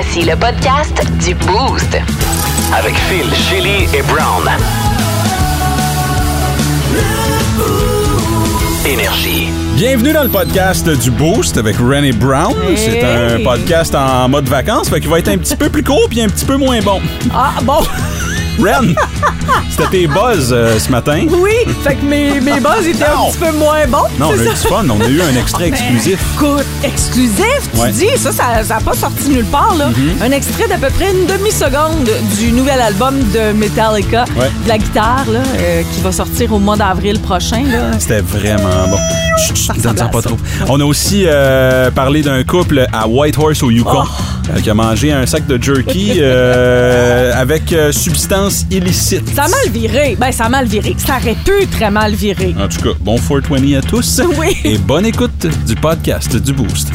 [0.00, 1.98] Voici le podcast du Boost.
[2.72, 4.48] Avec Phil, Chili et Brown.
[8.86, 9.48] Énergie.
[9.74, 12.54] Bienvenue dans le podcast du Boost avec Rennie Brown.
[12.76, 16.06] C'est un podcast en mode vacances, fait qu'il va être un petit peu plus court
[16.08, 17.00] puis un petit peu moins bon.
[17.34, 17.80] Ah, bon.
[18.58, 18.94] Ren,
[19.70, 21.26] c'était tes buzz euh, ce matin.
[21.30, 21.52] Oui,
[21.84, 23.98] fait que mes, mes buzz étaient un petit peu moins bons.
[24.18, 24.84] Non, on a eu du fun.
[24.90, 26.18] On a eu un extrait exclusif.
[26.34, 27.92] Écoute, exclusif, tu Ouais.
[27.92, 29.90] dis, ça, ça n'a pas sorti nulle part, là.
[29.90, 30.24] Mm-hmm.
[30.26, 32.08] Un extrait d'à peu près une demi-seconde
[32.38, 34.50] du nouvel album de Metallica, Ouais.
[34.64, 37.92] de la guitare, là, euh, qui va sortir au mois d'avril prochain, là.
[37.98, 38.98] C'était vraiment bon.
[39.46, 40.28] Chut, chut, ressemble donne-en à pas ça.
[40.30, 40.38] trop.
[40.68, 44.08] On a aussi euh, parlé d'un couple à Whitehorse au Yukon Oh.
[44.62, 49.28] Qui a mangé un sac de jerky euh, avec euh, substance illicite.
[49.34, 50.16] Ça a mal viré.
[50.18, 50.94] Ben, ça a mal viré.
[50.98, 52.54] Ça aurait pu très mal virer.
[52.58, 54.20] En tout cas, bon 420 à tous.
[54.38, 54.56] Oui.
[54.64, 56.90] Et bonne écoute du podcast du Boost.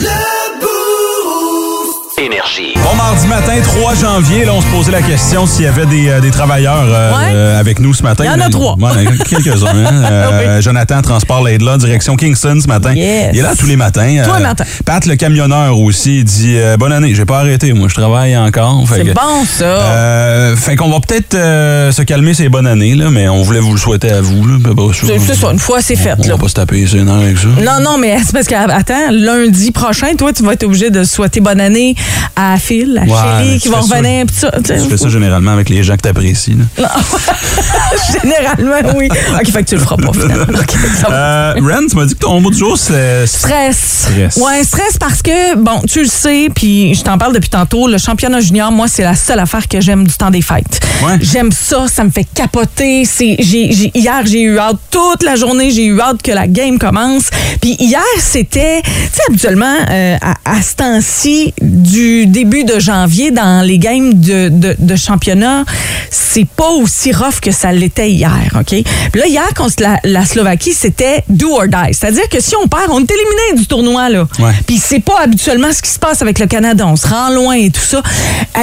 [2.22, 2.74] Énergie.
[2.76, 6.10] Bon mardi matin, 3 janvier, là, on se posait la question s'il y avait des,
[6.10, 7.24] euh, des travailleurs euh, Ouais.
[7.34, 8.24] euh, avec nous ce matin.
[8.26, 8.76] Il y en a Là, trois.
[8.78, 9.66] Ouais, quelques-uns.
[9.68, 10.04] hein.
[10.12, 12.94] Euh, Jonathan, Transport Laidla, direction Kingston ce matin.
[12.94, 13.32] Yes.
[13.34, 14.22] Il est là tous les matins.
[14.24, 14.64] Tous les Euh, matins.
[14.86, 18.38] Pat, le camionneur aussi, il dit euh, Bonne année, j'ai pas arrêté, moi, je travaille
[18.38, 18.84] encore.
[18.94, 19.64] C'est bon, ça.
[19.66, 23.60] Euh, fait qu'on va peut-être euh, se calmer ces bonnes années, là, mais on voulait
[23.60, 24.44] vous le souhaiter à vous.
[24.60, 26.36] Bon, C'est c'est ça, une fois, c'est fait, On là.
[26.36, 27.48] va pas se taper nerfs avec ça.
[27.48, 31.04] Non, non, mais c'est parce que, attends, lundi prochain, toi, tu vas être obligé de
[31.04, 31.96] souhaiter bonne année
[32.36, 34.26] à Phil, à Chérie, tu qui vont revenir.
[34.34, 34.74] ça, tu.
[34.74, 36.56] Tu fais ça généralement avec les gens que t'apprécies.
[36.78, 36.90] là.
[38.22, 39.08] Généralement, oui.
[39.40, 40.60] OK, fait que tu le feras pas, finalement.
[40.60, 41.16] OK, ça va.
[41.16, 43.26] Euh, Ren, tu m'as dit que ton mot du jour, c'est...
[43.28, 44.08] Stress.
[44.10, 44.38] Stress.
[44.38, 47.98] Ouais, stress parce que, bon, tu le sais, puis je t'en parle depuis tantôt, le
[47.98, 50.80] championnat junior, moi, c'est la seule affaire que j'aime du temps des fêtes.
[51.04, 51.18] Ouais.
[51.22, 53.06] J'aime ça, ça me fait capoter.
[53.06, 57.30] C'est, hier, j'ai eu hâte, toute la journée, j'ai eu hâte que la game commence.
[57.62, 61.93] Puis hier, c'était, tu sais, habituellement, euh, à, à ce temps-ci du
[62.26, 65.66] début de janvier, dans les games de, de, de championnat,
[66.10, 68.68] c'est pas aussi rough que ça l'était hier, OK?
[69.12, 71.94] Puis là, hier, contre la, la Slovaquie, c'était do or die.
[71.94, 74.28] C'est-à-dire que si on perd, on est éliminé du tournoi, là.
[74.40, 74.52] Ouais.
[74.68, 76.86] Puis c'est pas habituellement ce qui se passe avec le Canada.
[76.88, 78.02] On se rend loin et tout ça.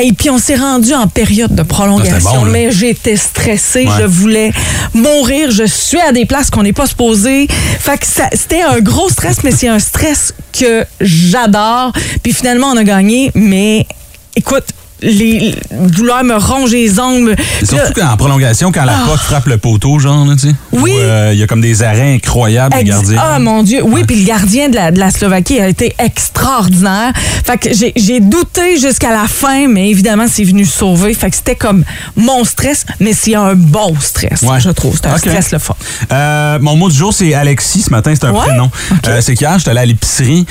[0.02, 2.30] Et puis on s'est rendu en période de prolongation.
[2.32, 3.86] Ah, bon, mais j'étais stressée.
[3.86, 3.92] Ouais.
[4.00, 4.52] Je voulais
[4.94, 5.50] mourir.
[5.50, 7.46] Je suis à des places qu'on n'est pas supposé.
[7.48, 11.92] Fait que c'était un gros stress, mais c'est un stress que j'adore.
[12.22, 13.19] Puis finalement, on a gagné.
[13.34, 13.86] Mais
[14.36, 14.66] écoute,
[15.02, 17.36] les, vouloir me ronger les ongles.
[17.64, 19.06] Surtout qu'en prolongation, quand la Ah.
[19.08, 20.54] puck frappe le poteau, genre, là, tu sais.
[20.72, 20.92] Oui.
[20.96, 23.22] euh, Il y a comme des arrêts incroyables, les Ex- gardiens.
[23.22, 27.12] Ah mon Dieu, oui, puis le gardien de la, de la Slovaquie a été extraordinaire.
[27.44, 31.14] Fait que j'ai- douté jusqu'à la fin, mais évidemment, c'est venu sauver.
[31.14, 31.84] Fait que c'était comme
[32.16, 34.60] mon stress, mais c'est un bon stress, Ouais.
[34.60, 34.96] je trouve.
[34.96, 35.74] C'est un stress le fun.
[36.12, 37.82] Euh, mon mot du jour, c'est Alexis.
[37.82, 38.40] Ce matin, c'est un Ouais?
[38.46, 38.70] prénom.
[38.90, 39.08] Ok.
[39.08, 40.44] Euh, c'est qu'hier, j'étais allé à l'épicerie,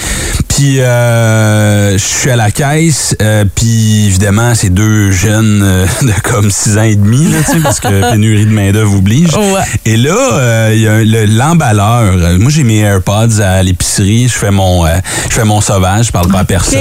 [0.48, 3.16] puis euh, je suis à la caisse,
[3.56, 7.60] puis évidemment, c'est deux jeunes euh, de comme 6 ans et demi, là, tu sais,
[7.60, 9.34] parce que pénurie de main-d'œuvre oblige.
[9.36, 9.62] Ouais.
[9.86, 12.14] Et là, euh, il y a l'emballeur.
[12.16, 14.90] Euh, Moi, j'ai mes AirPods à l'épicerie, je fais mon euh,
[15.30, 16.80] je fais mon sauvage, je parle pas à personne.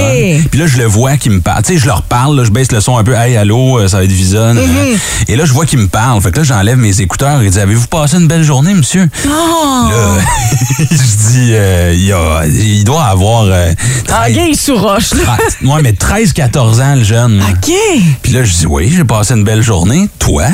[0.51, 1.63] Puis là, je le vois qui me parle.
[1.63, 3.13] Tu sais, je leur parle, là, je baisse le son un peu.
[3.13, 4.55] Hey, allô, ça va être Vison.
[4.55, 4.97] Mm-hmm.
[5.29, 6.21] Et là, je vois qu'il me parle.
[6.21, 7.41] Fait que là, j'enlève mes écouteurs.
[7.43, 9.07] Il dit, avez-vous passé une belle journée, monsieur?
[9.27, 9.89] Oh!
[9.89, 10.21] Là,
[10.79, 13.43] je dis, euh, il, a- il doit avoir.
[13.45, 13.71] euh,
[14.09, 15.37] Ah, 13, gay sous roche, là.
[15.61, 17.41] 13 ouais, mais 13-14 ans, le jeune.
[17.49, 17.71] OK.
[18.21, 20.09] Puis là, je dis, oui, j'ai passé une belle journée.
[20.19, 20.45] Toi?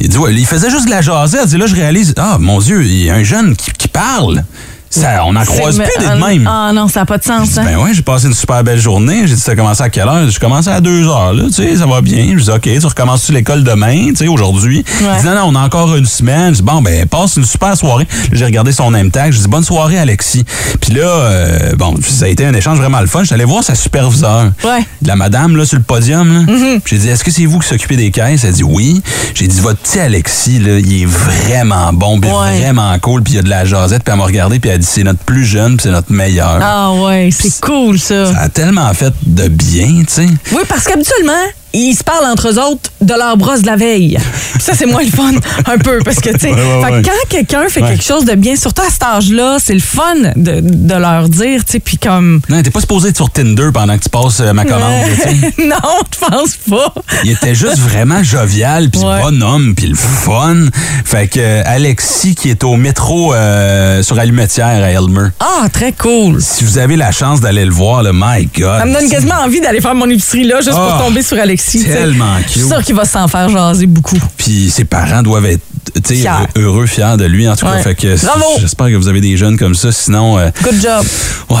[0.00, 1.42] Il dit, ouais, il faisait juste de la jasette.
[1.44, 3.88] Il dit, là, je réalise, ah, mon Dieu, il y a un jeune qui, qui
[3.88, 4.44] parle.
[4.92, 6.48] Ça, on n'en croise plus des de ah, même.
[6.50, 7.62] Ah non, ça n'a pas de sens, hein?
[7.64, 9.22] Ben ouais, j'ai passé une super belle journée.
[9.26, 10.28] J'ai dit, ça a commencé à quelle heure?
[10.28, 12.34] J'ai commencé à 2 heures, là, tu sais, ça va bien.
[12.36, 14.84] Je dis, OK, tu recommences-tu l'école demain, tu sais, aujourd'hui?
[15.00, 16.48] Il dit, non, non, on a encore une semaine.
[16.54, 18.08] Je dis, bon, ben, passe une super soirée.
[18.32, 19.32] J'ai regardé son name tag.
[19.32, 20.44] Je dis, bonne soirée, Alexis.
[20.80, 23.22] Puis là, euh, bon, ça a été un échange vraiment le fun.
[23.22, 24.50] J'allais voir sa superviseure.
[24.64, 24.80] Ouais.
[25.02, 26.78] De la madame, là, sur le podium, là.
[26.84, 28.42] J'ai dit, est-ce que c'est vous qui s'occupez des caisses?
[28.42, 29.00] Elle dit, oui.
[29.34, 32.60] J'ai dit, votre petit Alexis, là, il est vraiment bon, puis Ouais.
[32.60, 34.02] vraiment cool, puis il y a de la jasette.
[34.02, 36.58] Puis elle m'a regardé, puis elle dit, c'est notre plus jeune, c'est notre meilleur.
[36.62, 38.32] Ah ouais, c'est cool, ça.
[38.32, 40.26] Ça a tellement fait de bien, tu sais.
[40.52, 41.32] Oui, parce qu'habituellement,
[41.72, 44.18] ils se parlent entre eux autres de leur brosse de la veille.
[44.58, 45.32] Ça, c'est moins le fun,
[45.66, 47.02] un peu, parce que, tu sais, Ouais, ouais, fait que ouais.
[47.04, 50.60] quand quelqu'un fait quelque chose de bien, surtout à cet âge-là, c'est le fun de,
[50.60, 52.40] de leur dire, tu sais, puis comme...
[52.48, 55.20] Non, t'es pas supposé être sur Tinder pendant que tu passes euh, ma commande, tu
[55.22, 55.34] sais.
[55.66, 55.76] non,
[56.12, 56.92] je pense pas.
[57.24, 60.66] Il était juste vraiment jovial, puis bonhomme, puis le fun.
[61.04, 65.92] Fait que euh, Alexis, qui est au métro euh, sur Allumetière à Elmer, Ah, très
[65.92, 66.40] cool.
[66.42, 68.78] si vous avez la chance d'aller le voir, le my God.
[68.80, 71.38] Ça me donne quasiment envie d'aller faire mon épicerie là, juste Ah, pour tomber sur
[71.38, 71.59] Alexis.
[71.60, 71.84] Sais.
[71.84, 72.68] tellement Je suis cute.
[72.70, 74.18] sûre qu'il va s'en faire jaser beaucoup.
[74.36, 75.62] Puis ses parents doivent être
[75.94, 76.46] tu sais, Fier.
[76.56, 77.72] heureux, fier de lui, en tout cas.
[77.74, 77.82] Ouais.
[77.82, 78.44] Fait que Bravo.
[78.60, 79.90] j'espère que vous avez des jeunes comme ça.
[79.90, 81.04] Sinon, euh, Good job.
[81.50, 81.56] ouais.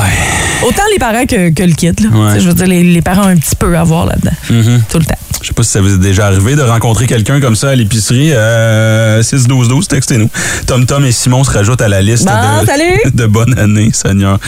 [0.66, 1.98] Autant les parents que, que le kid.
[2.00, 2.08] Là.
[2.10, 2.38] Ouais.
[2.40, 4.30] Je veux dire, les, les parents ont un petit peu à voir là-dedans.
[4.50, 4.80] Mm-hmm.
[4.90, 5.14] Tout le temps.
[5.42, 7.74] Je sais pas si ça vous est déjà arrivé de rencontrer quelqu'un comme ça à
[7.74, 8.30] l'épicerie.
[8.32, 10.28] Euh, 6-12-12, textez-nous.
[10.66, 13.00] Tom Tom et Simon se rajoutent à la liste Bon, de, salut.
[13.14, 14.38] de bonne année, Seigneur.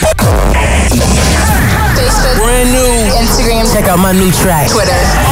[2.37, 3.17] Brand new.
[3.19, 4.67] Instagram, Check out my new track.
[4.69, 5.22] Twitter.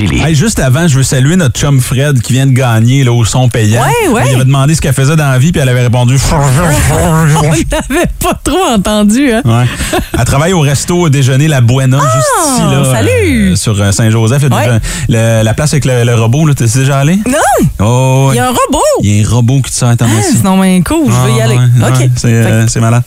[0.00, 0.22] Chili.
[0.22, 3.22] Hey, juste avant, je veux saluer notre chum Fred qui vient de gagner là, au
[3.26, 3.82] son payant.
[3.82, 4.22] Ouais, ouais.
[4.30, 6.16] Il avait demandé ce qu'elle faisait dans la vie, puis elle avait répondu.
[6.32, 9.30] On n'avait pas trop entendu.
[9.30, 9.42] Hein?
[9.44, 9.66] Ouais.
[10.18, 13.52] Elle travaille au resto au déjeuner La Buena, juste ici, là, Ah, salut!
[13.52, 14.42] euh, sur euh, Saint-Joseph.
[14.44, 14.80] Ouais.
[15.42, 17.16] la place avec le, le robot, t'es déjà allé?
[17.26, 17.66] Non!
[17.80, 18.80] Oh, Il y a un robot!
[19.02, 21.30] Il y a un robot qui te sert en Ah, c'est non, mais cool, je
[21.30, 21.56] veux y Ah, aller.
[21.56, 21.98] ouais, OK.
[22.00, 23.02] ouais, c'est, euh, malade.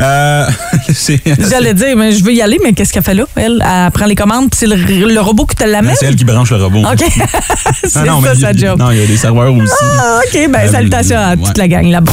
[0.00, 0.46] Euh,
[1.50, 3.24] J'allais dire, mais je veux y aller, mais qu'est-ce qu'elle fait là?
[3.36, 5.94] Elle, elle prend les commandes, puis c'est le, le robot qui te l'amène?
[5.98, 6.80] c'est elle qui branche le robot.
[6.80, 7.04] OK.
[7.84, 8.78] c'est Non, non, mais ça, sa job.
[8.78, 9.72] Non, il y a des serveurs aussi.
[9.98, 10.48] Ah, OK.
[10.50, 12.12] Ben, Euh, salutations à toute la gang là-bas.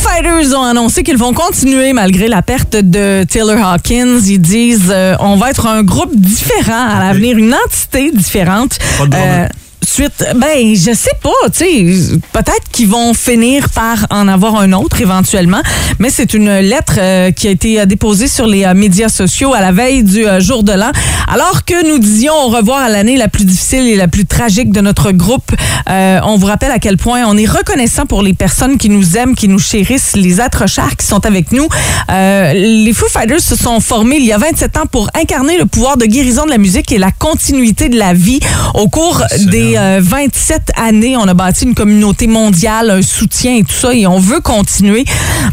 [0.00, 4.20] Fighters ont annoncé qu'ils vont continuer malgré la perte de Taylor Hawkins.
[4.26, 8.78] Ils disent euh, on va être un groupe différent à l'avenir, une entité différente.
[8.98, 9.48] Pas de
[9.88, 9.98] drummer.
[9.98, 14.72] Suite, ben, je sais pas, tu sais, peut-être qu'ils vont finir par en avoir un
[14.72, 15.62] autre éventuellement,
[15.98, 19.54] mais c'est une lettre euh, qui a été euh, déposée sur les euh, médias sociaux
[19.54, 20.92] à la veille du euh, jour de l'an.
[21.26, 24.70] Alors que nous disions au revoir à l'année la plus difficile et la plus tragique
[24.70, 25.50] de notre groupe,
[25.88, 29.34] on vous rappelle à quel point on est reconnaissant pour les personnes qui nous aiment,
[29.34, 31.66] qui nous chérissent, les êtres chers qui sont avec nous.
[32.08, 35.96] Les Foo Fighters se sont formés il y a 27 ans pour incarner le pouvoir
[35.96, 38.40] de guérison de la musique et la continuité de la vie.
[38.74, 43.62] Au cours des euh, 27 années, on a bâti une communauté mondiale, un soutien et
[43.62, 45.04] tout ça, et on veut continuer.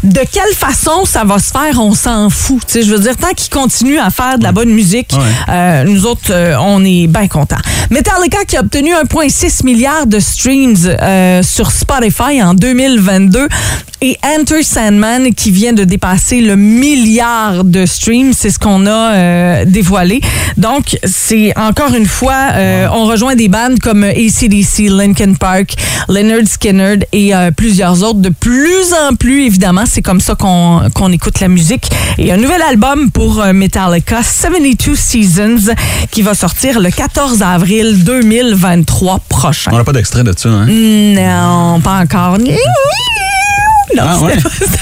[0.02, 2.62] De quelle façon ça va se faire, on s'en fout.
[2.74, 5.20] Je veux dire, tant qu'ils continuent à faire de la bonne musique, Ouais.
[5.54, 7.56] euh, nous autres, euh, on est bien contents.
[7.90, 13.48] Metallica qui a obtenu 1,6 milliard de streams euh, sur Spotify en 2022
[14.02, 19.12] et Enter Sandman qui vient de dépasser le milliard de streams, c'est ce qu'on a
[19.14, 20.20] euh, dévoilé.
[20.56, 25.74] Donc, c'est encore une fois, euh, on rejoint des bandes comme ACDC, Linkin Park,
[26.08, 28.20] Leonard Skinner et euh, plusieurs autres.
[28.20, 31.90] De plus en plus, évidemment, c'est comme ça qu'on écoute la musique.
[32.18, 35.74] Et un nouvel album pour euh, Metallica, 72 Seasons,
[36.10, 39.70] qui va sortir le 14 avril 2023 prochain.
[39.72, 40.66] On n'a pas d'extrait de ça, hein?
[40.66, 42.38] Non, pas encore.
[43.94, 44.34] Non, Ah ouais?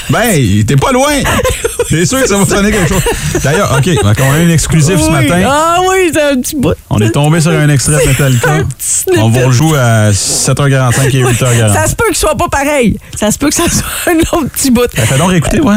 [0.09, 1.13] Ben, t'es pas loin!
[1.89, 3.03] C'est sûr que ça va sonner quelque chose.
[3.43, 5.11] D'ailleurs, OK, donc on a une exclusive ce Oui.
[5.11, 5.43] matin.
[5.47, 6.73] Ah oui, c'est un petit bout.
[6.89, 8.53] On est tombé sur un extrait de Metallica.
[8.53, 9.19] Un.
[9.19, 11.73] On vous rejoue à 7h45 et 8h40.
[11.73, 12.97] Ça se peut que ce soit pas pareil.
[13.15, 14.87] Ça se peut que ça soit un autre petit bout.
[14.95, 15.75] Ben, Fais donc réécouter, ouais.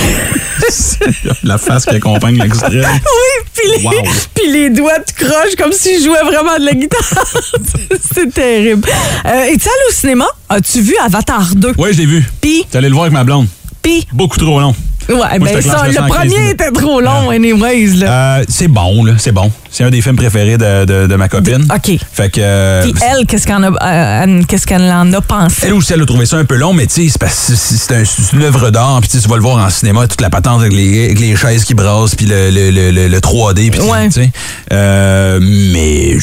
[1.44, 2.70] La face qui accompagne l'extrait.
[2.82, 3.92] Oui, puis les, Wow.
[4.34, 7.00] puis les doigts te crochent comme s'il jouait vraiment de la guitare.
[8.14, 8.88] c'est terrible.
[9.26, 10.26] Euh, Es-tu allé au cinéma?
[10.48, 11.72] As-tu vu Avatar 2?
[11.78, 12.24] Oui, je l'ai vu.
[12.40, 13.46] Puis, T'es allé le voir avec ma blonde.
[13.82, 14.74] puis, Beaucoup trop long.
[15.08, 18.38] ouais, ben je te ça, le en 15 premier était trop long, anyways, là.
[18.38, 19.14] Euh, c'est bon, là.
[19.18, 19.50] C'est bon.
[19.72, 21.64] C'est un des films préférés de, de- de ma copine.
[21.72, 21.96] OK.
[22.12, 22.40] Fait que.
[22.40, 25.66] euh, Puis elle, qu'est-ce qu'elle en, a- euh, qu'est-ce qu'elle en a pensé?
[25.68, 27.54] Elle aussi, elle a trouvé ça un peu long, mais tu sais, c'est parce que
[27.54, 30.30] c'est- c'est un- une œuvre d'art, puis tu vas le voir en cinéma, toute la
[30.30, 33.70] patente avec les, avec les chaises qui brassent, puis le, le, le, le- le 3D,
[33.70, 34.06] puis Ouais.
[34.08, 34.30] tu sais.
[34.72, 36.16] Euh, mais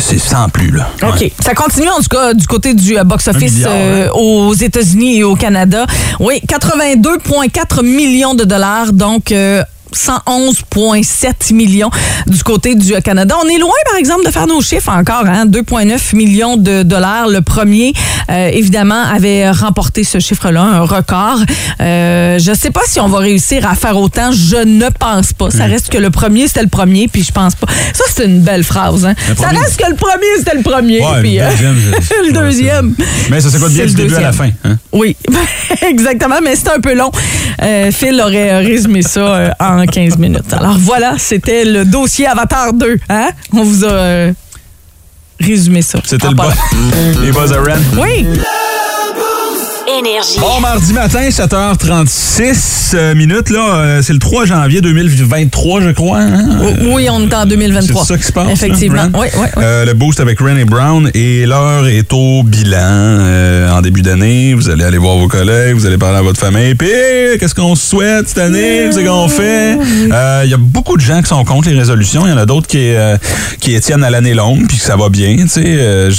[0.00, 0.88] c'est sans plus, là.
[1.02, 1.20] OK.
[1.20, 1.32] Ouais.
[1.44, 3.64] Ça continue, en tout cas, du côté du euh, box-office
[4.14, 5.84] aux États-Unis et au Canada.
[6.20, 9.32] Oui, 82,4 millions de dollars, donc...
[9.92, 11.90] euh, 111,7 millions
[12.26, 13.36] du côté du Canada.
[13.42, 15.24] On est loin, par exemple, de faire nos chiffres encore.
[15.26, 15.46] Hein?
[15.46, 17.28] 2,9 millions de dollars.
[17.28, 17.92] Le premier,
[18.30, 21.38] euh, évidemment, avait remporté ce chiffre-là, un record.
[21.80, 24.32] Euh, je ne sais pas si on va réussir à faire autant.
[24.32, 25.50] Je ne pense pas.
[25.50, 27.66] Ça reste que le premier, c'était le premier, puis je pense pas.
[27.92, 29.04] Ça, c'est une belle phrase.
[29.04, 29.14] Hein?
[29.36, 31.00] Ça reste que le premier, c'était le premier.
[31.00, 31.76] Ouais, puis, le euh, deuxième,
[32.26, 32.94] le deuxième.
[33.30, 34.56] Mais ça, c'est quoi de bien du le début à la fin, deuxième.
[34.64, 34.78] hein?
[34.92, 35.16] Oui,
[35.82, 37.10] exactement, mais c'est un peu long.
[37.92, 39.50] Phil aurait résumé ça euh,
[39.82, 40.52] en 15 minutes.
[40.52, 42.98] Alors voilà, c'était le dossier Avatar 2.
[43.08, 43.30] Hein?
[43.52, 44.32] On vous a euh,
[45.40, 46.00] résumé ça.
[46.04, 46.54] C'était le buzz.
[47.22, 47.60] Les buzz à.
[48.00, 48.26] Oui,
[49.98, 50.38] Énergie.
[50.40, 53.74] Bon, mardi matin, 7h36 euh, minutes, là.
[53.76, 56.18] euh, c'est le 3 janvier 2023, je crois.
[56.20, 56.44] hein?
[56.92, 58.02] oui, on est en 2023.
[58.04, 58.48] C'est ça qui se passe.
[58.50, 59.08] Effectivement.
[59.14, 59.62] Oui, oui, oui.
[59.62, 61.10] Euh, le boost avec Ren et Brown.
[61.14, 64.54] Et l'heure est au bilan euh, en début d'année.
[64.54, 66.74] Vous allez aller voir vos collègues, vous allez parler à votre famille.
[66.74, 66.88] Puis,
[67.38, 68.84] qu'est-ce qu'on souhaite cette année?
[68.90, 69.78] Qu'est-ce qu'on fait?
[70.12, 72.26] Euh, Il y a beaucoup de gens qui sont contre les résolutions.
[72.26, 73.16] Il y en a d'autres qui, euh,
[73.60, 75.36] qui tiennent à l'année longue, puis que ça va bien.
[75.36, 76.10] Tu sais, Euh,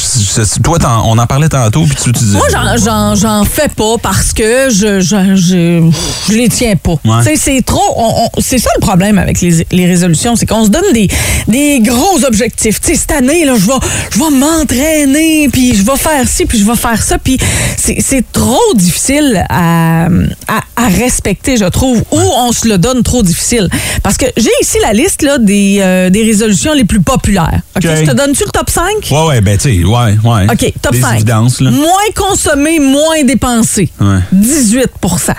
[0.63, 2.37] toi, t'en- on en parlait tantôt, puis tu, tu disais.
[2.37, 5.89] Moi, j'en- j'en j'en fais fais pas parce que je je, je,
[6.29, 6.95] je les tiens pas.
[7.05, 7.35] Ouais.
[7.37, 7.81] C'est trop.
[7.95, 11.07] on- on- c'est ça le problème avec les, les résolutions, c'est qu'on se donne des,
[11.47, 12.79] des gros objectifs.
[12.81, 13.73] Tu sais, cette année, là, je vais,
[14.11, 17.37] je vais m'entraîner, puis je vais faire ci, puis je vais faire ça, puis
[17.77, 20.05] c'est trop difficile à,
[20.47, 23.69] à, à respecter, je trouve, ou on se le donne trop difficile.
[24.03, 27.61] Parce que j'ai ici la liste là, des, euh, des résolutions les plus populaires.
[27.75, 27.91] OK, OK.
[27.97, 28.83] je te donne-tu le top 5?
[29.11, 30.45] Ouais, ouais, ben, tu sais, ouais, ouais.
[30.51, 31.15] OK, top Des 5.
[31.15, 31.71] évidences, là.
[31.71, 33.52] Moins consommer, moins dépenser.
[33.99, 34.19] Ouais.
[34.33, 35.33] 18%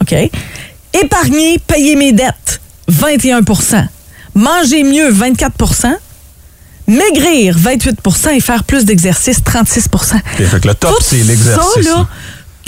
[0.00, 0.14] OK?
[1.02, 2.60] Épargner, payer mes dettes.
[2.90, 3.86] 21%
[4.34, 5.96] Manger mieux, 24%
[6.86, 11.84] Maigrir, 28% et faire plus d'exercice, 36 OK, fait que le top, c'est l'exercice.
[11.84, 12.06] ça, là.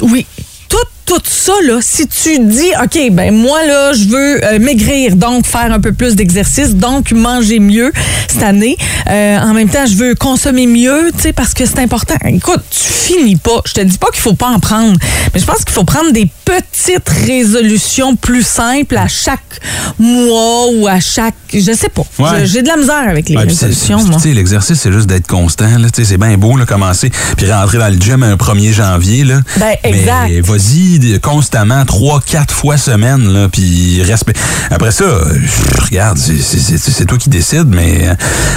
[0.02, 0.26] oui.
[0.70, 5.14] Tout, tout ça, là, si tu dis, OK, ben moi, là, je veux euh, maigrir,
[5.16, 7.92] donc faire un peu plus d'exercice, donc manger mieux
[8.28, 8.76] cette année.
[9.08, 12.16] Euh, en même temps, je veux consommer mieux, tu sais, parce que c'est important.
[12.26, 12.78] Écoute, tu
[13.14, 13.62] finis pas.
[13.66, 14.98] Je te dis pas qu'il faut pas en prendre,
[15.32, 19.60] mais je pense qu'il faut prendre des petites résolutions plus simples à chaque
[19.98, 21.34] mois ou à chaque...
[21.52, 22.02] Je sais pas.
[22.18, 22.44] Ouais.
[22.46, 24.16] J'ai de la misère avec les Ouais, résolutions, moi.
[24.16, 25.78] tu sais, L'exercice, c'est juste d'être constant.
[25.78, 25.88] là.
[25.90, 29.24] Tu sais, C'est bien beau, là, commencer, puis rentrer dans le gym un 1er janvier.
[29.24, 29.40] Là.
[29.56, 30.28] Ben, exact.
[30.28, 34.34] Mais vas-y constamment, trois, quatre fois semaine, là, puis respect.
[34.70, 35.04] Après ça,
[35.84, 38.14] regarde, c'est- toi qui décides, mais euh,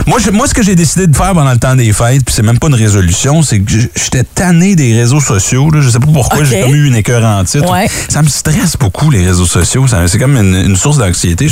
[0.07, 2.33] moi, je- moi, ce que j'ai décidé de faire pendant le temps des fêtes, puis
[2.33, 5.69] c'est même pas une résolution, c'est que j'étais tanné des réseaux sociaux.
[5.71, 5.81] Là.
[5.81, 7.71] Je sais pas pourquoi, j'ai comme eu une écœur en titre.
[7.71, 7.87] Ouais.
[8.07, 9.85] Ça me stresse beaucoup, les réseaux sociaux.
[10.07, 11.47] C'est comme une, une source d'anxiété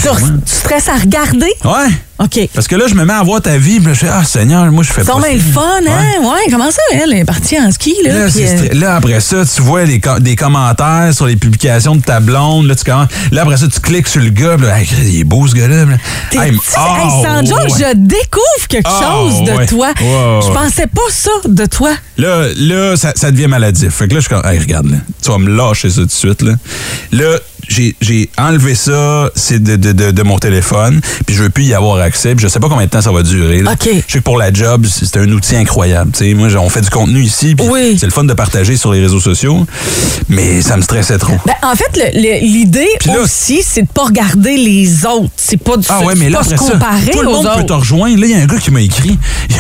[0.46, 1.51] tu stresses à regarder?
[1.63, 1.91] Ouais.
[2.19, 2.50] OK.
[2.53, 4.65] Parce que là, je me mets à voir ta vie, puis je fais Ah, Seigneur,
[4.71, 5.21] moi, je fais C'est pas.
[5.21, 5.31] ça.
[5.31, 6.21] le fun, hein?
[6.21, 6.51] Ouais.
[6.51, 8.12] comment ça, elle est partie en ski, là?
[8.13, 12.19] Là, euh, là, après ça, tu vois les des commentaires sur les publications de ta
[12.19, 12.65] blonde.
[12.65, 14.55] Là, tu commences- là après ça, tu cliques sur le gars.
[14.57, 15.86] puis Là, Hey, il est beau, ce gars-là.
[15.86, 15.97] là.
[16.31, 17.69] T'es- Hey, oh, ouais.
[17.69, 19.65] je découvre quelque Ah, chose de ouais.
[19.67, 19.89] toi.
[20.00, 21.91] Je pensais pas ça de toi.
[22.17, 23.93] Là, là ça, ça devient maladif.
[23.93, 26.05] Fait que là, je suis comme, hey, regarde, là, tu vas me lâcher ça tout
[26.07, 26.41] de suite.
[26.41, 26.53] Là,
[27.12, 27.38] là
[27.69, 31.74] j'ai enlevé ça c'est de, de, de, de mon téléphone, puis je veux plus y
[31.74, 32.36] avoir accès.
[32.36, 33.62] Puis je sais pas combien de temps ça va durer.
[33.62, 33.75] là.
[33.79, 36.12] Je sais que pour la job, c'est un outil incroyable.
[36.12, 37.97] Tu sais, moi, on fait du contenu ici, puis Oui.
[38.00, 39.65] c'est le fun de partager sur les réseaux sociaux,
[40.29, 41.33] mais ça me stressait trop.
[41.45, 42.88] Ben, en fait, l'idée
[43.21, 45.31] aussi, c'est de pas regarder les autres.
[45.36, 47.50] C'est pas de Ah ouais, mais là, pas se comparer tout le aux monde peut
[47.51, 47.65] autres.
[47.65, 48.19] te rejoindre.
[48.19, 49.17] Là, il y a un gars qui m'a écrit.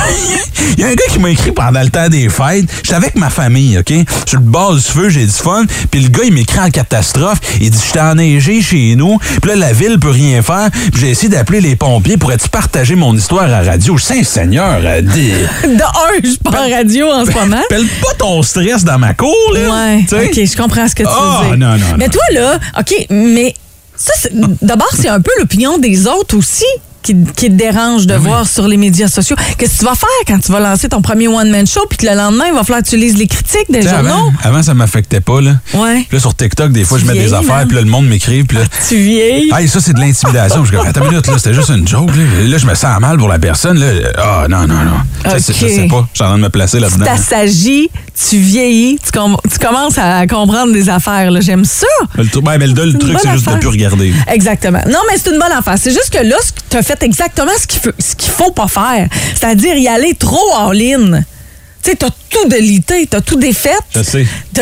[0.77, 2.65] Il y a un gars qui m'a écrit pendant le temps des fêtes.
[2.83, 3.93] J'étais avec ma famille, OK?
[4.25, 5.65] Sur le bord du feu, j'ai du fun.
[5.91, 7.39] Puis le gars, il m'écrit en catastrophe.
[7.61, 9.17] Il dit, j'étais enneigé chez nous.
[9.41, 10.69] Puis là, la ville peut rien faire.
[10.71, 13.97] Puis j'ai essayé d'appeler les pompiers pour être partager mon histoire à radio?
[13.97, 15.31] Saint-Seigneur, euh, dis-
[15.63, 17.61] De un, je suis pas en radio en ce moment.
[17.69, 19.93] Pelle pas ton stress dans ma cour, là.
[19.93, 20.05] Ouais?
[20.11, 21.57] OK, je comprends ce que tu Ah, veux dire.
[21.57, 21.95] non, non, non.
[21.97, 23.53] Mais toi, là, OK, mais
[23.95, 24.13] ça,
[24.61, 26.65] d'abord, c'est un peu l'opinion des autres aussi
[27.07, 29.35] qui, qui te dérange de voir sur les médias sociaux.
[29.57, 32.05] Qu'est-ce que tu vas faire quand tu vas lancer ton premier one-man show puis que
[32.05, 33.97] le lendemain, il va falloir que tu lises les critiques des journaux?
[34.09, 35.55] avant, avant, ça m'affectait pas, là.
[35.73, 36.05] Ouais.
[36.07, 38.07] Puis là, sur TikTok, des fois, Tu je mets des affaires, puis là, le monde
[38.07, 38.63] m'écrit, puis là...
[38.87, 39.51] Tu vieillis.
[39.53, 40.65] Hey, ça, c'est de l'intimidation.
[40.65, 42.09] Je dis, attends une minute, là, c'était juste une joke.
[42.15, 43.77] Là, Là, je me sens mal pour la personne.
[43.79, 43.87] Là.
[44.17, 44.97] Ah, non, non, non.
[45.23, 45.57] Tu sais, c'est- Ok.
[45.61, 46.07] Je sais pas.
[46.13, 47.05] Je suis en train de me placer là-dedans.
[48.29, 51.29] Tu vieillis, tu, com- tu commences à comprendre des affaires.
[51.41, 51.85] J'aime ça.
[52.15, 54.13] Le, ben, mais le, une truc, c'est juste de plus regarder.
[54.27, 54.81] Exactement.
[54.87, 55.75] Non, mais c'est une bonne affaire.
[55.77, 56.37] C'est juste que là,
[56.69, 59.07] tu as fait exactement ce qu'il qu'il faut pas faire.
[59.35, 61.21] C'est-à-dire y aller trop all-in.
[61.83, 61.95] Tu sais,
[62.29, 63.69] tout délité, t'as tout défait.
[63.95, 64.25] Je sais.
[64.53, 64.61] Tu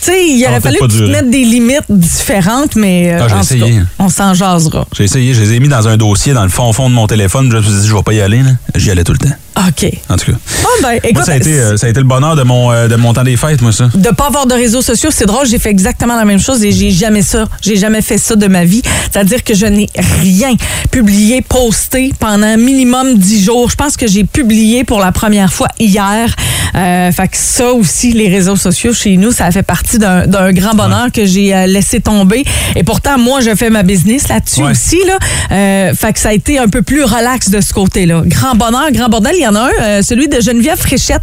[0.00, 3.36] sais, il va aurait fallu que tu te mettes des limites différentes, mais euh, Ah,
[3.36, 3.60] en essayé.
[3.60, 4.86] cas, on s'en jasera.
[4.96, 7.06] J'ai essayé, je les ai mis dans un dossier dans le fond fond de mon
[7.06, 7.50] téléphone.
[7.50, 8.42] Je me suis dit, je vais pas y aller.
[8.74, 9.34] J'y allais tout le temps.
[9.68, 9.90] OK.
[10.08, 10.38] En tout cas.
[10.64, 12.70] Oh, ben, écoute, moi, ça a, été, euh, ça a été le bonheur de mon,
[12.70, 13.88] euh, de mon temps des fêtes, moi, ça.
[13.92, 16.70] de pas avoir de réseaux sociaux, c'est drôle, j'ai fait exactement la même chose et
[16.70, 17.48] j'ai jamais ça.
[17.60, 18.82] J'ai jamais fait ça de ma vie.
[19.10, 19.88] C'est-à-dire que je n'ai
[20.20, 20.54] rien
[20.92, 23.70] publié, posté pendant minimum 10 jours.
[23.70, 26.34] Je pense que j'ai publié pour la première fois hier.
[26.76, 30.74] Euh, fait que ça aussi, les réseaux sociaux chez nous, ça fait partie d'un grand
[30.74, 32.44] bonheur que j'ai euh, laissé tomber.
[32.76, 34.70] Et pourtant, moi, je fais ma business là-dessus Ouais.
[34.72, 34.98] aussi.
[35.06, 35.18] Là.
[35.52, 38.22] Euh, fait que ça a été un peu plus relax de ce côté-là.
[38.26, 39.32] Grand bonheur, grand bordel.
[39.36, 41.22] Il y en a un, euh, celui de Geneviève Fréchette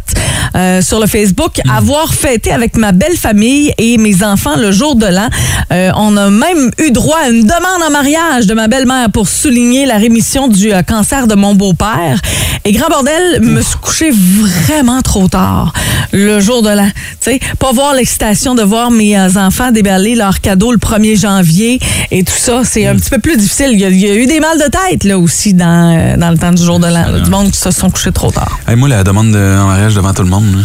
[0.54, 1.60] euh, sur le Facebook.
[1.74, 5.28] Avoir fêté avec ma belle famille et mes enfants le jour de l'an.
[5.72, 9.28] Euh, on a même eu droit à une demande en mariage de ma belle-mère pour
[9.28, 12.20] souligner la rémission du euh, cancer de mon beau-père.
[12.64, 15.65] Et grand bordel, me suis couché vraiment trop tard
[16.12, 16.88] le jour de l'an.
[17.20, 21.20] Tu sais, pas voir l'excitation de voir mes euh, enfants déballer leurs cadeaux le 1er
[21.20, 21.78] janvier
[22.10, 23.70] et tout ça, c'est un petit peu plus difficile.
[23.72, 26.16] Il y, a, il y a eu des mal de tête là aussi dans, euh,
[26.16, 27.20] dans le temps du jour de l'an.
[27.22, 28.58] Du monde qui se sont couchés trop tard.
[28.68, 30.62] Hey, moi, la demande de, en mariage devant tout le monde, là.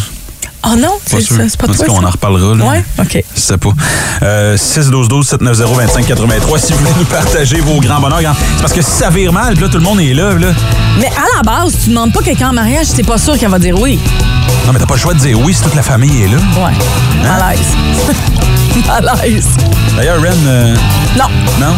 [0.63, 1.85] Oh non, Pas c'est pas En tout toi.
[1.87, 2.07] cas, on ça?
[2.07, 2.55] en reparlera.
[2.55, 2.65] Là.
[2.65, 3.23] Ouais, OK.
[3.35, 3.71] Je sais pas.
[4.21, 6.59] Euh, 612-12-790-2583.
[6.59, 8.19] Si vous voulez nous partager vos grands bonheurs.
[8.21, 10.33] C'est parce que si ça vire mal, puis là, tout le monde est là.
[10.33, 10.49] là.
[10.99, 13.57] Mais à la base, tu demandes pas quelqu'un en mariage, t'es pas sûr qu'elle va
[13.59, 13.99] dire oui.
[14.67, 16.37] Non, mais t'as pas le choix de dire oui si toute la famille est là.
[16.37, 16.73] Ouais.
[17.25, 17.39] Hein?
[17.39, 17.75] Malaise.
[18.87, 19.47] Malaise.
[19.97, 20.75] D'ailleurs, Ren, euh,
[21.17, 21.25] Non.
[21.59, 21.73] non?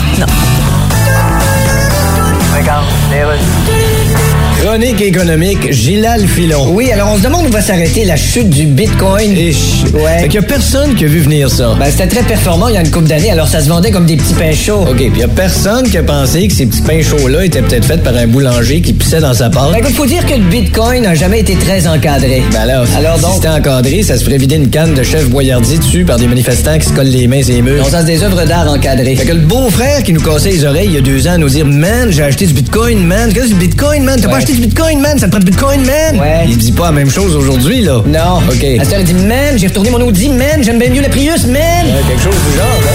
[4.63, 6.69] Chronique économique, Gilal Filon.
[6.73, 9.37] Oui, alors on se demande où va s'arrêter la chute du Bitcoin.
[9.37, 9.83] Ich.
[9.93, 10.19] Ouais.
[10.21, 11.75] Fait qu'il y a personne qui a vu venir ça.
[11.77, 14.05] Ben, c'était très performant il y a une couple d'années, alors ça se vendait comme
[14.05, 14.83] des petits pains chauds.
[14.89, 17.61] OK, puis il y a personne qui a pensé que ces petits pains chauds-là étaient
[17.61, 19.73] peut-être faits par un boulanger qui pissait dans sa pâte.
[19.73, 22.41] Ben, écoute, faut dire que le Bitcoin n'a jamais été très encadré.
[22.53, 25.27] Ben alors, Alors si donc- c'était encadré, ça se ferait vider une canne de chef
[25.29, 27.83] boyardier dessus par des manifestants qui se collent les mains et les murs.
[27.85, 29.17] On sent des œuvres d'art encadrées.
[29.17, 31.49] Fait que le beau-frère qui nous cassait les oreilles il y a deux ans nous
[31.49, 33.27] dire Man, j'ai acheté du bitcoin, man.
[33.33, 34.17] Qu'est-ce que c'est du bitcoin, man?
[34.21, 35.17] T'as pas acheté bitcoin, man?
[35.17, 36.19] Ça te prend du bitcoin, man?
[36.19, 36.45] Ouais.
[36.47, 38.01] Il dit pas la même chose aujourd'hui, là.
[38.05, 38.37] Non.
[38.49, 38.65] OK.
[38.77, 41.85] La sœur dit Man, j'ai retourné mon Audi, man, j'aime bien mieux la Prius, man.
[41.85, 42.91] Ouais, quelque chose du genre, là.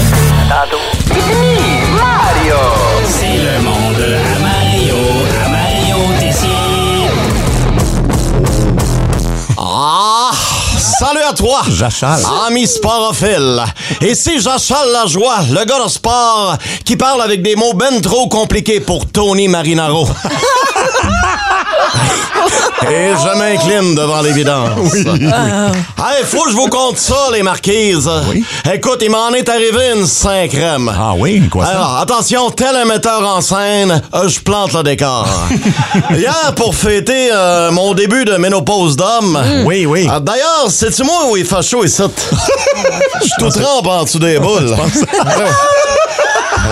[3.07, 4.95] C'est le monde à Mario,
[5.45, 6.49] à Mario Tessier.
[9.57, 10.31] Ah!
[10.99, 11.61] Salut à toi!
[11.69, 12.21] Jachal.
[12.47, 13.63] Ami sporophile.
[14.01, 18.79] Ici Jachal Lajoie, le gars de sport qui parle avec des mots ben trop compliqués
[18.79, 20.07] pour Tony Marinaro?
[22.87, 24.93] Et je m'incline devant l'évidence.
[24.95, 28.09] Hey, faut que je vous conte ça, les marquises.
[28.73, 30.89] Écoute, il m'en est arrivé une cinquième.
[30.97, 31.71] Ah oui, quoi ça?
[31.71, 35.27] Alors, attention, tel un metteur en scène, euh, je plante le décor.
[36.11, 39.39] Hier, pour fêter euh, mon début de ménopause d'homme.
[39.65, 40.07] Oui, oui.
[40.09, 42.01] Ah, D'ailleurs, c'est-tu moi où il fait chaud ici?
[43.21, 44.75] Je suis tout trempe en dessous des boules.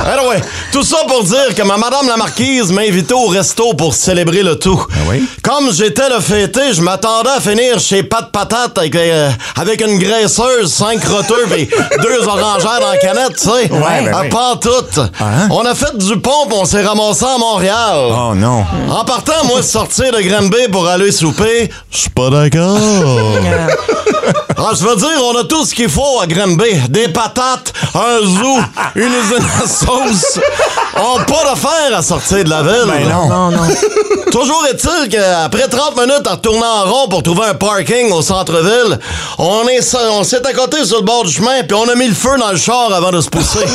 [0.08, 3.74] Alors ouais, tout ça pour dire que ma madame la marquise m'a invité au resto
[3.74, 4.82] pour célébrer le tout.
[4.90, 5.28] Ah oui?
[5.44, 10.00] Comme j'étais le fêté, je m'attendais à finir chez Pat Patate avec, euh, avec une
[10.00, 11.68] graisseuse, cinq roteux et
[12.02, 13.72] deux orangères dans la canette, tu sais.
[13.72, 14.60] Ouais, ben Ah, oui.
[14.62, 15.00] Toutes.
[15.20, 15.50] Hein?
[15.52, 17.98] On a fait du pont on s'est ramassé à Montréal.
[18.10, 18.64] Oh non.
[18.90, 22.78] En partant, moi, sortir de Granby pour aller souper, je suis pas d'accord.
[24.60, 26.74] Ah, je veux dire, on a tout ce qu'il faut à Granby.
[26.90, 28.58] Des patates, un zoo,
[28.96, 30.40] une usine à clothes
[31.00, 32.86] On n'a pas d'affaires à sortir de la ville.
[32.88, 33.28] Ben non.
[33.28, 33.64] Non, non.
[34.32, 39.00] Toujours est-il qu'après 30 minutes à retourner en rond pour trouver un parking au centre-ville,
[39.38, 42.14] on est on s'est accoté sur le bord du chemin puis on a mis le
[42.14, 43.66] feu dans le char avant de se pousser.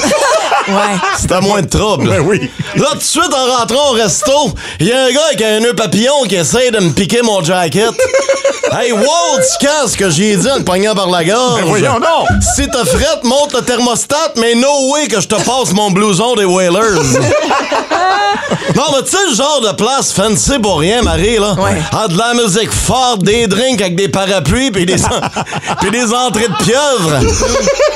[0.68, 0.96] Ouais.
[1.18, 2.08] C'était moins de trouble.
[2.08, 2.50] Ben oui.
[2.76, 5.61] Là, tout de suite, en rentrant au resto, il y a un gars avec un
[5.61, 7.90] nœud papillon qui essaie de me piquer mon jacket.
[8.72, 9.02] hey, wow,
[9.38, 11.62] tu casses que j'ai dit en le poignant par la gorge.
[11.62, 12.28] Ben voyons donc.
[12.54, 16.37] Si t'as frette, monte le thermostat, mais no way que je te passe mon blouson
[16.37, 17.12] des Whalers.
[18.77, 21.55] non, mais tu sais, le genre de place fancy pour rien, Marie, là.
[21.55, 21.81] Ouais.
[21.92, 24.96] Ah, de la musique forte, des drinks avec des parapluies, puis des,
[25.81, 27.20] puis des entrées de pieuvre.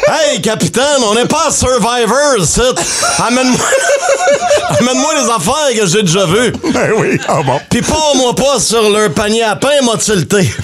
[0.30, 3.22] hey, capitaine, on n'est pas à Survivor, c'est.
[3.26, 3.66] Amène-moi.
[4.80, 6.52] Amène-moi les affaires que j'ai déjà vues.
[6.72, 7.18] Ben oui.
[7.28, 7.60] Ah bon.
[7.70, 9.92] Pis pas moi pas sur leur panier à pain, m'a.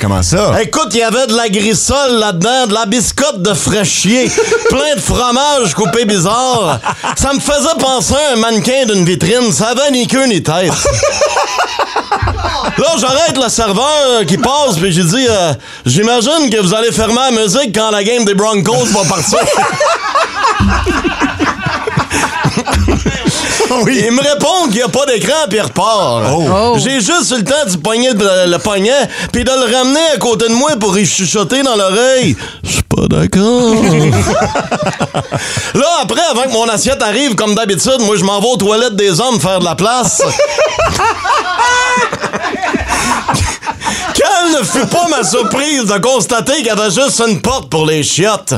[0.00, 0.60] Comment ça?
[0.62, 4.30] Écoute, il y avait de la grissole là-dedans, de la biscotte de fraîchier,
[4.68, 6.80] plein de fromage coupé bizarre.
[7.16, 9.52] Ça me faisait penser à un mannequin d'une vitrine.
[9.52, 10.72] Ça avait ni queue ni tête.
[12.78, 15.52] Là, j'arrête le serveur qui passe, puis j'ai dit, euh,
[15.84, 19.38] j'imagine que vous allez fermer la musique quand la game des Broncos va partir.
[23.86, 26.24] Il me répond qu'il n'y a pas d'écran, puis il repart.
[26.30, 26.76] Oh.
[26.78, 30.18] J'ai juste eu le temps de pogner le, le poignet, puis de le ramener à
[30.18, 32.36] côté de moi pour y chuchoter dans l'oreille.
[32.62, 33.74] Je suis pas d'accord.
[35.74, 38.96] Là, après, avant que mon assiette arrive, comme d'habitude, moi, je m'en vais aux toilettes
[38.96, 40.22] des hommes faire de la place.
[44.14, 47.86] Quelle ne fut pas ma surprise de constater qu'il y avait juste une porte pour
[47.86, 48.54] les chiottes.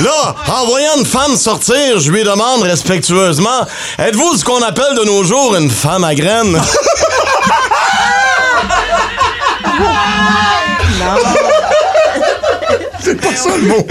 [0.00, 3.60] Là, en voyant une femme sortir, je lui demande respectueusement
[3.98, 6.60] Êtes-vous ce qu'on appelle de nos jours une femme à graines?
[13.00, 13.86] C'est pas ça le mot.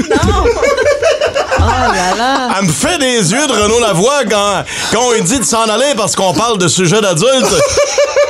[2.57, 5.63] Elle me fait des yeux de Renaud Lavoie quand, quand on lui dit de s'en
[5.69, 7.55] aller parce qu'on parle de sujets d'adultes.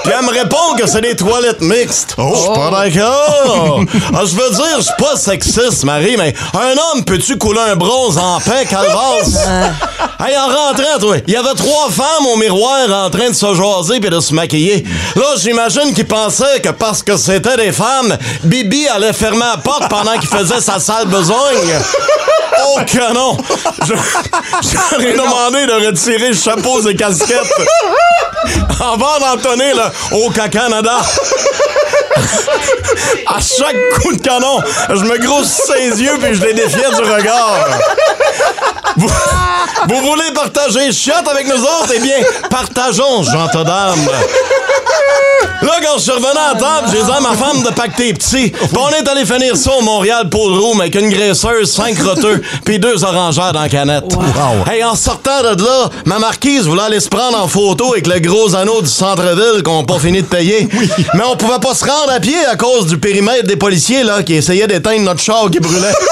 [0.04, 2.16] Puis elle me répond que c'est des toilettes mixtes.
[2.18, 3.80] Oh, je suis pas d'accord.
[4.14, 7.76] Ah, je veux dire, je suis pas sexiste, Marie, mais un homme, peux-tu couler un
[7.76, 9.36] bronze en paix, calvasse?
[10.26, 13.54] hey, en rentrant, toi, il y avait trois femmes au miroir en train de se
[13.54, 14.84] jaser puis de se maquiller.
[15.16, 19.88] Là, j'imagine qu'ils pensaient que parce que c'était des femmes, Bibi allait fermer la porte
[19.90, 21.80] pendant qu'il faisait sa sale besogne.
[22.66, 23.38] Oh que non!
[23.86, 23.94] Je-
[24.70, 27.52] J'aurais demandé de retirer le chapeau et casquettes
[28.80, 30.98] avant d'entonner le au Canada.
[33.28, 37.12] À chaque coup de canon, je me grossissais les yeux puis je les défiais du
[37.12, 37.68] regard.
[38.98, 39.10] Vous,
[39.90, 41.92] vous voulez partager chiotte avec nous autres?
[41.96, 42.18] Eh bien,
[42.50, 44.08] partageons, gentes dames.
[45.62, 48.14] Là, quand je suis revenu à la table, j'ai dit à ma femme de pacter
[48.14, 48.50] petit.
[48.50, 52.42] Puis on est allé finir ça au Montréal Pool Room avec une graisseuse, cinq roteux,
[52.66, 54.04] puis deux orangères dans la canette.
[54.70, 58.20] Hey, en sortant de là, ma marquise voulait aller se prendre en photo avec le
[58.20, 60.68] gros anneau du centre-ville qu'on n'a pas fini de payer.
[61.14, 64.24] Mais on pouvait pas se rendre à pied à cause du périmètre des policiers là
[64.24, 65.94] qui essayaient d'éteindre notre char qui brûlait.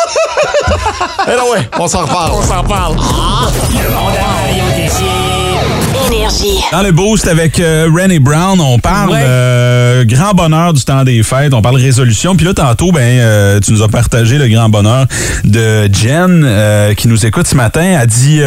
[1.27, 2.31] Eh ouais, on s'en reparle.
[2.33, 2.95] On s'en reparle.
[2.95, 5.30] Le monde.
[6.07, 6.57] Énergie.
[6.71, 9.19] Dans le boost avec euh, Rennie Brown, on parle Ouais.
[9.23, 12.35] euh, grand bonheur du temps des fêtes, on parle résolution.
[12.35, 15.05] Puis là, tantôt, ben, euh, tu nous as partagé le grand bonheur
[15.43, 17.81] de Jen euh, qui nous écoute ce matin.
[18.01, 18.39] Elle dit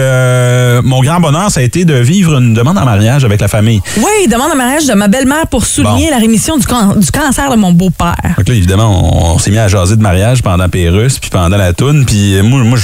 [0.88, 3.80] Mon grand bonheur, ça a été de vivre une demande en mariage avec la famille.
[3.98, 7.50] Oui, demande en mariage de ma belle-mère pour souligner la rémission du, can- du cancer
[7.50, 8.16] de mon beau-père.
[8.38, 11.56] Donc là, évidemment, on, on s'est mis à jaser de mariage pendant Pérus, puis pendant
[11.56, 12.04] la toune.
[12.06, 12.78] Puis moi, moi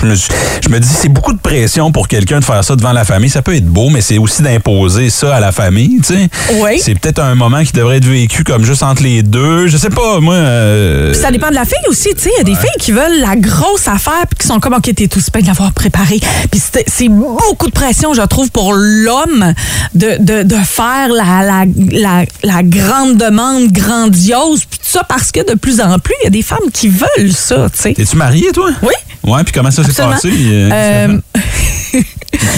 [0.00, 3.30] je me dis, c'est beaucoup de pression pour quelqu'un de faire ça devant la famille.
[3.30, 6.28] Ça peut être beau, mais c'est aussi d'imposer ça à la famille, tu sais.
[6.60, 6.78] Oui.
[6.80, 9.66] C'est peut-être un moment qui devrait être vécu comme juste entre les deux.
[9.66, 10.34] Je sais pas, moi...
[10.34, 12.30] euh, Puis ça dépend de la fille aussi, tu sais.
[12.36, 14.94] Il y a des filles qui veulent la grosse affaire puis qui sont comme, OK,
[14.94, 16.20] t'es tout super de l'avoir préparé.
[16.50, 19.52] Puis c'est beaucoup de pression, je trouve, pour l'homme
[19.94, 24.64] de, de, de faire la, la, la, la grande demande grandiose.
[24.70, 26.88] Puis tout ça parce que de plus en plus, il y a des femmes qui
[26.88, 27.92] veulent ça, tu sais.
[27.94, 28.70] T'es-tu marié, toi?
[28.82, 28.92] Oui.
[29.24, 30.30] Ouais, puis comment ça s'est passé?
[30.32, 31.18] Euh,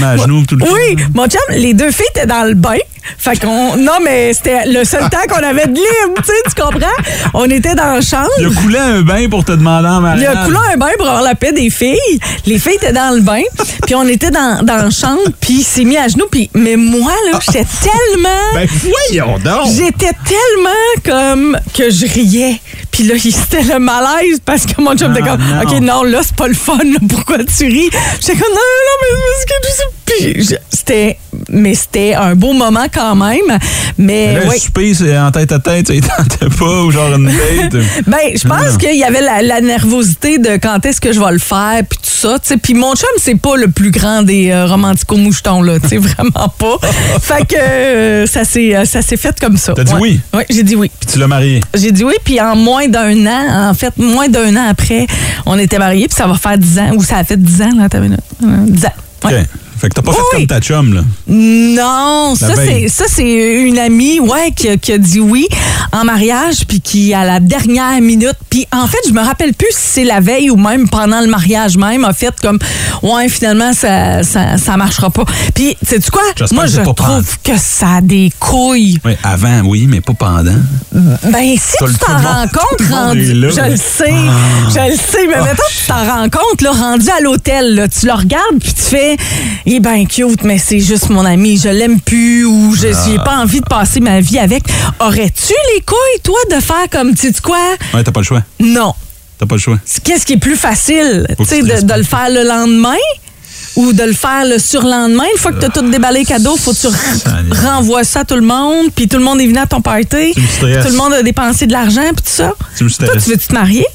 [0.02, 0.72] À genoux tout le temps?
[0.72, 2.76] Oui, mon chum, les deux filles étaient dans le bain.
[3.16, 3.76] Fait qu'on.
[3.76, 6.86] Non, mais c'était le seul temps qu'on avait de libre, tu sais, tu comprends?
[7.32, 8.28] On était dans la chambre.
[8.38, 10.36] Il a coulé un bain pour te demander en Il mariage.
[10.36, 11.96] a coulé un bain pour avoir la paix des filles.
[12.44, 13.40] Les filles étaient dans le bain,
[13.86, 16.76] puis on était dans, dans la chambre, puis il s'est mis à genoux, puis mais
[16.76, 19.68] moi là, j'étais tellement Ben voyons donc!
[19.74, 22.60] J'étais tellement comme que je riais.
[22.98, 25.62] Puis là, il- c'était le malaise parce que mon chum était comme non.
[25.62, 27.88] OK, non, là, c'est pas le fun, là, pourquoi tu ris?
[28.20, 29.44] J'étais comme non, non, mais parce
[30.50, 31.16] que c'était
[31.50, 33.58] mais c'était un beau moment quand même.
[33.96, 34.54] Mais Là, oui.
[34.54, 37.82] le souper, c'est en tête à tête, ça il tentait pas, ou genre une date.
[38.06, 41.32] Ben, je pense qu'il y avait la, la nervosité de quand est-ce que je vais
[41.32, 42.56] le faire, puis tout ça, tu sais.
[42.56, 46.48] Puis mon chum, c'est pas le plus grand des euh, romantico-mouchetons, là, tu sais, vraiment
[46.58, 46.76] pas.
[47.20, 49.72] fait que euh, ça s'est euh, ça s'est fait comme ça.
[49.74, 50.00] T'as dit Ouais.
[50.00, 50.20] oui?
[50.34, 50.90] Oui, j'ai dit oui.
[51.00, 51.60] Puis tu l'as marié?
[51.74, 55.06] J'ai dit oui, puis en moins d'un an, en fait, moins d'un an après,
[55.46, 57.70] on était mariés, puis ça va faire 10 ans, ou ça a fait 10 ans,
[57.76, 58.16] là, t'as vu, là.
[58.40, 58.92] 10 ans.
[59.24, 59.40] Ouais.
[59.40, 59.46] OK.
[59.80, 61.02] Fait que t'as pas fait comme ta chum, là.
[61.28, 63.22] Non, c'est ça c'est
[63.62, 65.46] une amie ouais qui, a- qui a dit oui
[65.92, 69.68] en mariage puis qui à la dernière minute puis en fait je me rappelle plus
[69.70, 72.58] si c'est la veille ou même pendant le mariage même a fait comme
[73.02, 75.24] ouais finalement ça ça, ça marchera pas.
[75.54, 76.22] Puis sais tu quoi?
[76.36, 78.98] J'espère Moi que je trouve que ça a des couilles.
[79.04, 80.56] Oui, avant, oui, mais pas pendant.
[80.92, 83.48] Ben si tu t'en rends compte rendu là.
[83.50, 84.14] je le sais,
[84.70, 88.12] je le sais mais maintenant tu t'en rends compte là rendu à l'hôtel tu le
[88.12, 89.16] regardes puis tu fais
[89.66, 93.18] il est bien cute mais c'est juste mon ami, je l'aime plus ou je j'ai
[93.18, 94.64] pas envie de passer ma vie avec.
[95.00, 97.56] Aurais-tu les couilles toi de faire comme tu sais quoi?
[97.94, 98.42] Ouais, t'as pas le choix.
[98.60, 98.94] Non.
[99.38, 99.78] T'as pas le choix.
[100.04, 102.96] Qu'est-ce qui est plus facile, tu sais tu de, le faire le lendemain
[103.76, 106.72] ou de le faire le surlendemain, une fois que t'as tout déballé les cadeaux, faut
[106.72, 109.66] que tu renvoies ça à tout le monde, puis tout le monde est venu à
[109.66, 112.52] ton party, Tu tout le monde a dépensé de l'argent, puis tout ça.
[112.76, 113.86] Tu me Toi, tu veux-tu te marier?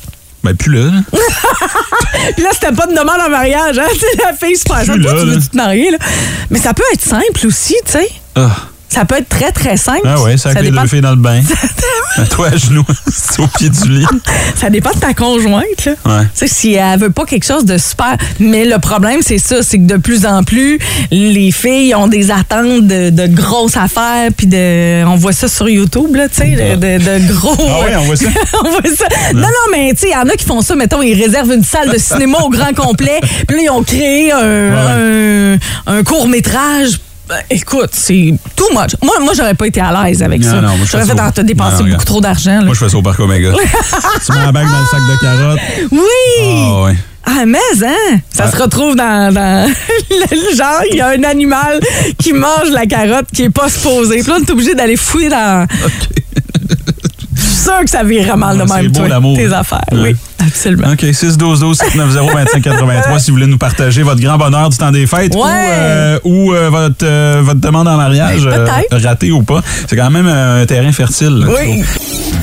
[0.43, 0.91] Ben, plus là.
[0.91, 1.01] là.
[2.35, 3.87] Puis là, c'était pas de demande en mariage, hein?
[3.93, 4.87] Tu la fille se passe.
[4.87, 5.13] Toi, tu là.
[5.13, 5.97] veux-tu te marier, là?
[6.49, 8.09] Mais ça peut être simple aussi, tu sais.
[8.35, 8.51] Ah,
[8.93, 10.01] Ça peut être très, très simple.
[10.05, 11.41] ah ouais, ça les dépend, deux filles dans le bain.
[12.29, 12.85] Toi à genoux,
[13.39, 14.05] au pied du lit.
[14.55, 15.93] ça dépend de ta conjointe, là.
[16.05, 16.21] Ouais.
[16.25, 18.17] Tu sais, si elle veut pas quelque chose de super.
[18.39, 20.77] Mais le problème, c'est ça, c'est que de plus en plus,
[21.09, 25.03] les filles ont des attentes de, de grosses affaires, puis de.
[25.05, 27.55] On voit ça sur YouTube, là, tu sais, de, de- de gros.
[27.59, 28.27] Ah ouais, on voit ça?
[28.63, 29.05] on voit ça.
[29.33, 31.51] Non, non, mais tu sais, il y en a qui font ça, mettons, ils réservent
[31.53, 36.03] une salle de cinéma au grand complet, puis là, ils ont créé un, un, un
[36.03, 36.99] court-métrage.
[37.27, 38.95] Ben, Écoute, c'est too much.
[39.01, 40.55] Moi, moi j'aurais pas été à l'aise avec Non, ça.
[40.61, 42.61] non, moi, je j'aurais fait te dépenser beaucoup trop d'argent.
[42.63, 43.51] Moi, je fais ça au parc Omega.
[44.25, 45.59] tu mets la bague dans le sac de carottes.
[45.91, 45.99] Oui!
[46.43, 46.95] Ah ouais.
[47.25, 48.19] Ah, mais, hein?
[48.29, 48.51] Ça Ah.
[48.51, 49.71] se retrouve dans, dans
[50.11, 51.79] le genre, il y a un animal
[52.19, 54.19] qui mange la carotte qui est pas supposé.
[54.19, 55.65] Puis là, on est obligé d'aller fouiller dans.
[57.35, 59.35] Je suis sûre que ça virait mal de même, toi, l'amour.
[59.37, 59.85] tes affaires.
[59.93, 59.99] Ouais.
[60.11, 60.91] Oui, absolument.
[60.91, 64.77] OK, 6 12 12 790 2583 si vous voulez nous partager votre grand bonheur du
[64.77, 68.67] temps des fêtes ou, euh, ou euh, votre, euh, votre demande en mariage, Ben,
[69.03, 69.61] ratée ou pas.
[69.87, 71.29] C'est quand même un terrain fertile.
[71.39, 71.83] là, Oui.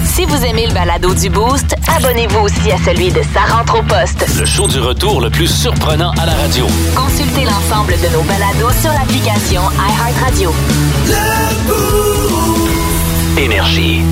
[0.04, 3.82] Si vous aimez le balado du Boost, abonnez-vous aussi à celui de Sa rentre au
[3.82, 4.26] poste.
[4.38, 6.66] Le show du retour le plus surprenant à la radio.
[6.94, 10.52] Consultez l'ensemble de nos balados sur l'application iHeartRadio.
[13.38, 14.02] Énergie.